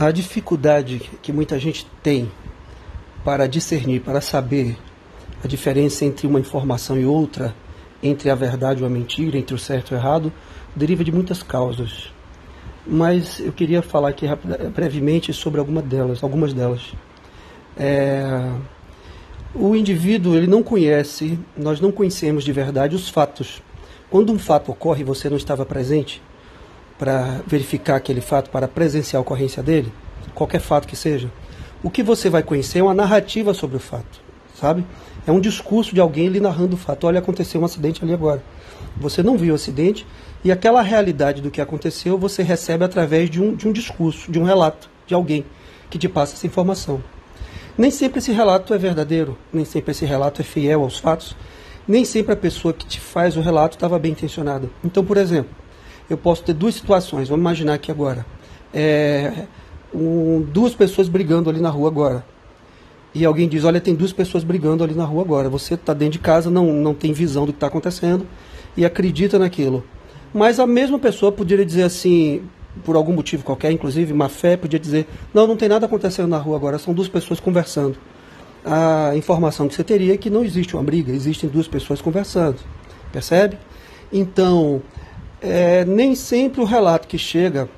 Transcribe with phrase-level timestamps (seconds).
[0.00, 2.32] A dificuldade que muita gente tem
[3.22, 4.78] para discernir, para saber
[5.44, 7.54] a diferença entre uma informação e outra,
[8.02, 10.32] entre a verdade ou a mentira, entre o certo e o errado,
[10.74, 12.10] deriva de muitas causas.
[12.86, 14.24] Mas eu queria falar aqui
[14.74, 16.94] brevemente sobre alguma delas, algumas delas.
[17.76, 18.54] É...
[19.54, 23.60] O indivíduo ele não conhece, nós não conhecemos de verdade os fatos.
[24.08, 26.22] Quando um fato ocorre e você não estava presente,
[27.00, 29.90] para verificar aquele fato, para presenciar a ocorrência dele,
[30.34, 31.32] qualquer fato que seja,
[31.82, 34.20] o que você vai conhecer é uma narrativa sobre o fato,
[34.54, 34.84] sabe?
[35.26, 37.06] É um discurso de alguém lhe narrando o fato.
[37.06, 38.44] Olha, aconteceu um acidente ali agora.
[38.98, 40.06] Você não viu o acidente
[40.44, 44.38] e aquela realidade do que aconteceu você recebe através de um, de um discurso, de
[44.38, 45.46] um relato de alguém
[45.88, 47.02] que te passa essa informação.
[47.78, 51.34] Nem sempre esse relato é verdadeiro, nem sempre esse relato é fiel aos fatos,
[51.88, 54.68] nem sempre a pessoa que te faz o relato estava bem intencionada.
[54.84, 55.59] Então, por exemplo,
[56.10, 57.28] eu posso ter duas situações.
[57.28, 58.26] Vamos imaginar aqui agora.
[58.74, 59.46] É,
[59.94, 62.24] um, duas pessoas brigando ali na rua agora.
[63.14, 65.48] E alguém diz, olha, tem duas pessoas brigando ali na rua agora.
[65.48, 68.26] Você está dentro de casa, não, não tem visão do que está acontecendo
[68.76, 69.84] e acredita naquilo.
[70.34, 72.42] Mas a mesma pessoa poderia dizer assim,
[72.84, 76.38] por algum motivo qualquer, inclusive má fé, podia dizer, não, não tem nada acontecendo na
[76.38, 77.96] rua agora, são duas pessoas conversando.
[78.64, 82.58] A informação que você teria é que não existe uma briga, existem duas pessoas conversando.
[83.12, 83.58] Percebe?
[84.12, 84.82] Então,
[85.40, 87.68] é, nem sempre o relato que chega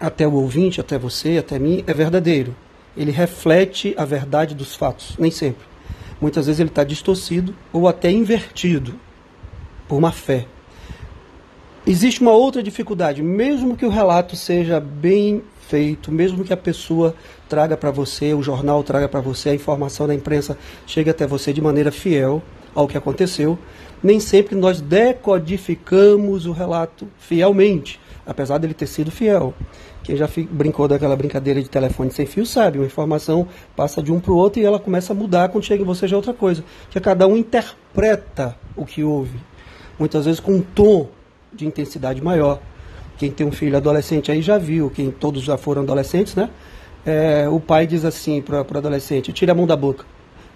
[0.00, 2.54] até o ouvinte, até você, até mim, é verdadeiro.
[2.96, 5.64] Ele reflete a verdade dos fatos, nem sempre.
[6.20, 8.94] Muitas vezes ele está distorcido ou até invertido
[9.88, 10.46] por má fé.
[11.86, 17.14] Existe uma outra dificuldade, mesmo que o relato seja bem feito, mesmo que a pessoa
[17.48, 20.56] traga para você, o jornal traga para você, a informação da imprensa
[20.86, 22.42] chegue até você de maneira fiel
[22.74, 23.58] ao que aconteceu,
[24.02, 29.54] nem sempre nós decodificamos o relato fielmente, apesar dele ter sido fiel.
[30.02, 34.18] Quem já brincou daquela brincadeira de telefone sem fio sabe, uma informação passa de um
[34.18, 36.34] para o outro e ela começa a mudar quando chega em você já é outra
[36.34, 36.64] coisa.
[36.90, 39.38] Que cada um interpreta o que ouve,
[39.98, 41.08] muitas vezes com um tom
[41.52, 42.60] de intensidade maior.
[43.16, 46.50] Quem tem um filho adolescente aí já viu, quem todos já foram adolescentes, né?
[47.06, 50.04] É, o pai diz assim para o adolescente: tire a mão da boca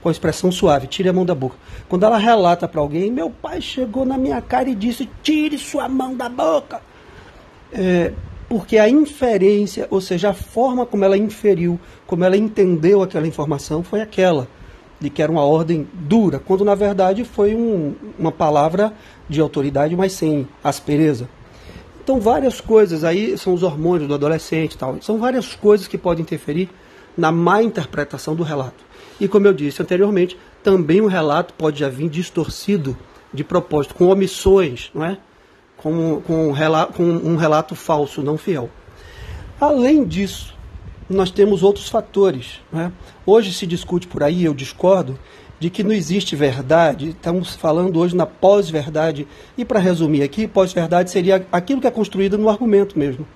[0.07, 1.57] com expressão suave, tire a mão da boca.
[1.89, 5.89] Quando ela relata para alguém, meu pai chegou na minha cara e disse: tire sua
[5.89, 6.81] mão da boca.
[7.73, 8.13] É,
[8.49, 13.83] porque a inferência, ou seja, a forma como ela inferiu, como ela entendeu aquela informação,
[13.83, 14.47] foi aquela,
[15.01, 18.93] de que era uma ordem dura, quando na verdade foi um, uma palavra
[19.29, 21.29] de autoridade, mas sem aspereza.
[22.01, 25.03] Então, várias coisas aí são os hormônios do adolescente tal.
[25.03, 26.71] São várias coisas que podem interferir
[27.17, 28.87] na má interpretação do relato.
[29.21, 32.97] E como eu disse anteriormente, também o relato pode já vir distorcido
[33.33, 35.19] de propósito, com omissões, não é?
[35.77, 36.55] com, com,
[36.95, 38.69] com um relato falso, não fiel.
[39.61, 40.55] Além disso,
[41.09, 42.61] nós temos outros fatores.
[42.75, 42.91] É?
[43.25, 45.19] Hoje se discute por aí, eu discordo,
[45.59, 47.11] de que não existe verdade.
[47.11, 49.27] Estamos falando hoje na pós-verdade.
[49.57, 53.27] E para resumir aqui, pós-verdade seria aquilo que é construído no argumento mesmo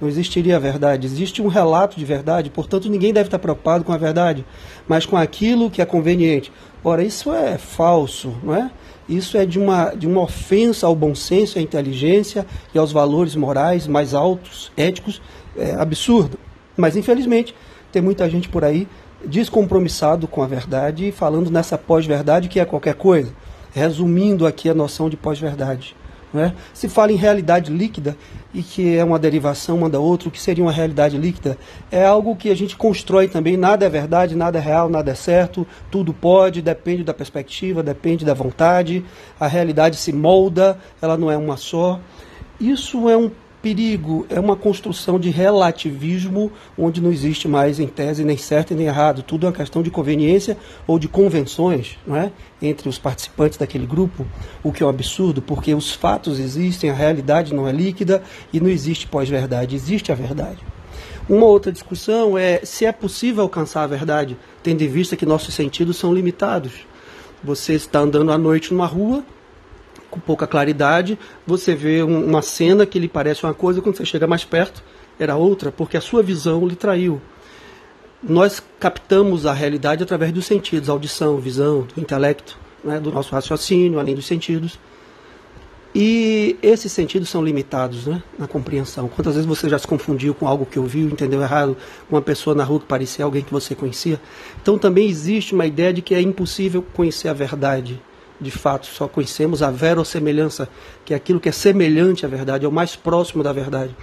[0.00, 1.06] não existiria a verdade.
[1.06, 4.44] Existe um relato de verdade, portanto ninguém deve estar preocupado com a verdade,
[4.88, 6.52] mas com aquilo que é conveniente.
[6.82, 8.70] Ora, isso é falso, não é?
[9.08, 13.36] Isso é de uma, de uma ofensa ao bom senso, à inteligência e aos valores
[13.36, 15.20] morais mais altos, éticos,
[15.56, 16.38] é absurdo.
[16.76, 17.54] Mas infelizmente
[17.92, 18.88] tem muita gente por aí
[19.24, 23.32] descompromissado com a verdade e falando nessa pós-verdade que é qualquer coisa.
[23.72, 25.96] Resumindo aqui a noção de pós-verdade.
[26.34, 26.52] Né?
[26.72, 28.16] Se fala em realidade líquida
[28.52, 31.56] e que é uma derivação uma da outra, o que seria uma realidade líquida?
[31.92, 35.14] É algo que a gente constrói também, nada é verdade, nada é real, nada é
[35.14, 39.04] certo, tudo pode, depende da perspectiva, depende da vontade,
[39.38, 42.00] a realidade se molda, ela não é uma só.
[42.58, 43.30] Isso é um
[43.64, 48.76] perigo é uma construção de relativismo onde não existe mais em tese nem certo e
[48.76, 49.22] nem errado.
[49.22, 52.30] Tudo é uma questão de conveniência ou de convenções não é?
[52.60, 54.26] entre os participantes daquele grupo,
[54.62, 58.60] o que é um absurdo, porque os fatos existem, a realidade não é líquida e
[58.60, 60.58] não existe pós-verdade, existe a verdade.
[61.26, 65.54] Uma outra discussão é se é possível alcançar a verdade, tendo em vista que nossos
[65.54, 66.86] sentidos são limitados.
[67.42, 69.24] Você está andando à noite numa rua,
[70.14, 74.04] com pouca claridade, você vê um, uma cena que lhe parece uma coisa, quando você
[74.04, 74.80] chega mais perto,
[75.18, 77.20] era outra, porque a sua visão lhe traiu.
[78.22, 84.14] Nós captamos a realidade através dos sentidos, audição, visão, intelecto, né, do nosso raciocínio, além
[84.14, 84.78] dos sentidos.
[85.92, 89.08] E esses sentidos são limitados né, na compreensão.
[89.08, 91.76] Quantas vezes você já se confundiu com algo que ouviu, entendeu errado,
[92.08, 94.20] uma pessoa na rua que parecia alguém que você conhecia?
[94.62, 98.00] Então também existe uma ideia de que é impossível conhecer a verdade
[98.40, 100.68] de fato, só conhecemos a verossemelhança,
[101.04, 103.94] que é aquilo que é semelhante à verdade, é o mais próximo da verdade.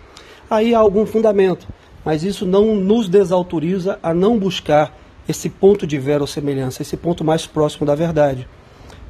[0.50, 1.68] Aí há algum fundamento.
[2.04, 4.98] mas isso não nos desautoriza a não buscar
[5.28, 8.48] esse ponto de verossemelhança, esse ponto mais próximo da verdade.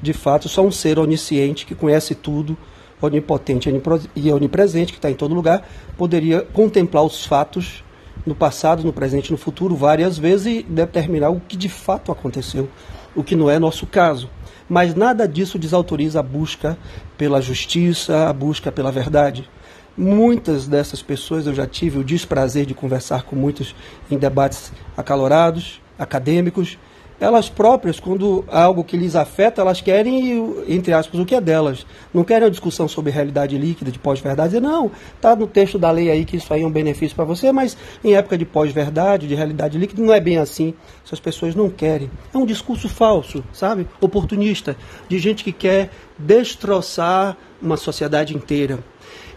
[0.01, 2.57] De fato, só um ser onisciente que conhece tudo,
[3.01, 3.69] onipotente
[4.15, 7.83] e onipresente, que está em todo lugar, poderia contemplar os fatos
[8.25, 12.11] no passado, no presente e no futuro várias vezes e determinar o que de fato
[12.11, 12.69] aconteceu,
[13.15, 14.29] o que não é nosso caso.
[14.67, 16.77] Mas nada disso desautoriza a busca
[17.17, 19.49] pela justiça, a busca pela verdade.
[19.97, 23.75] Muitas dessas pessoas eu já tive o desprazer de conversar com muitos
[24.09, 26.77] em debates acalorados, acadêmicos,
[27.21, 31.39] elas próprias, quando há algo que lhes afeta, elas querem, entre aspas, o que é
[31.39, 31.85] delas.
[32.11, 36.09] Não querem uma discussão sobre realidade líquida, de pós-verdade, não, está no texto da lei
[36.09, 39.35] aí que isso aí é um benefício para você, mas em época de pós-verdade, de
[39.35, 40.73] realidade líquida, não é bem assim.
[41.05, 42.09] Essas pessoas não querem.
[42.33, 43.87] É um discurso falso, sabe?
[44.01, 44.75] Oportunista,
[45.07, 48.79] de gente que quer destroçar uma sociedade inteira.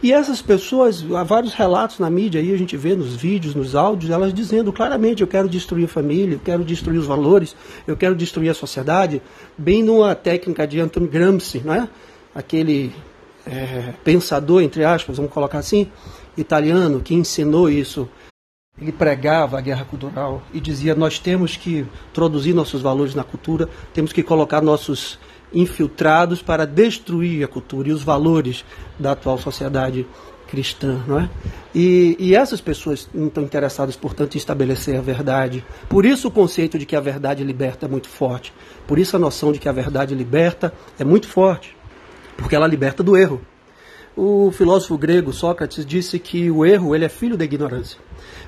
[0.03, 3.75] E essas pessoas, há vários relatos na mídia aí, a gente vê nos vídeos, nos
[3.75, 7.57] áudios, elas dizendo claramente: eu quero destruir a família, eu quero destruir os valores,
[7.87, 9.23] eu quero destruir a sociedade,
[9.57, 11.89] bem numa técnica de Anton Gramsci, né?
[12.35, 12.93] aquele
[13.47, 15.91] é, pensador, entre aspas, vamos colocar assim,
[16.37, 18.09] italiano, que ensinou isso.
[18.81, 23.69] Ele pregava a guerra cultural e dizia: nós temos que introduzir nossos valores na cultura,
[23.93, 25.19] temos que colocar nossos
[25.55, 28.65] infiltrados para destruir a cultura e os valores
[28.99, 30.07] da atual sociedade
[30.49, 31.31] cristã, não é?
[31.75, 35.65] E, e, essas pessoas estão interessadas, portanto, em estabelecer a verdade.
[35.89, 38.53] Por isso o conceito de que a verdade liberta é muito forte.
[38.87, 41.77] Por isso a noção de que a verdade liberta é muito forte,
[42.37, 43.41] porque ela liberta do erro.
[44.17, 47.99] O filósofo grego Sócrates disse que o erro ele é filho da ignorância.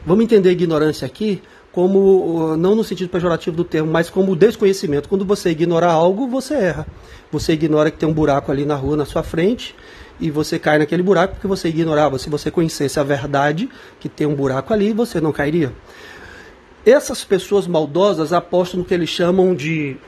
[0.05, 1.43] Vamos entender ignorância aqui
[1.77, 5.11] como não no sentido pejorativo do termo, mas como desconhecimento.
[5.11, 6.87] Quando você ignora algo, você erra.
[7.31, 9.77] Você ignora que tem um buraco ali na rua na sua frente
[10.19, 12.19] e você cai naquele buraco porque você ignorava.
[12.19, 13.69] Se você conhecesse a verdade
[14.01, 15.71] que tem um buraco ali, você não cairia.
[16.87, 19.99] Essas pessoas maldosas apostam no que eles chamam de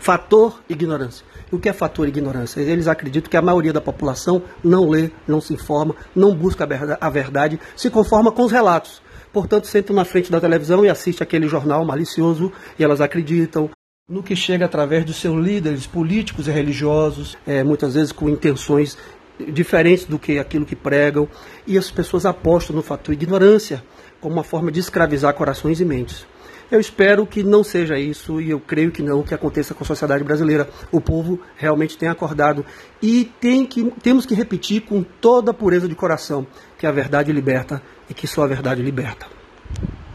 [0.00, 1.24] fator ignorância.
[1.52, 2.60] O que é fator ignorância?
[2.60, 6.66] Eles acreditam que a maioria da população não lê, não se informa, não busca
[7.00, 9.00] a verdade, se conforma com os relatos.
[9.32, 13.70] Portanto, sentam na frente da televisão e assistem aquele jornal malicioso e elas acreditam
[14.08, 18.98] no que chega através dos seus líderes políticos e religiosos, é, muitas vezes com intenções
[19.48, 21.28] diferentes do que aquilo que pregam,
[21.66, 23.82] e as pessoas apostam no fator ignorância
[24.20, 26.26] como uma forma de escravizar corações e mentes.
[26.72, 29.86] Eu espero que não seja isso e eu creio que não que aconteça com a
[29.86, 30.70] sociedade brasileira.
[30.90, 32.64] O povo realmente tem acordado
[33.02, 36.46] e tem que, temos que repetir com toda a pureza de coração
[36.78, 39.41] que a verdade liberta e que só a verdade liberta.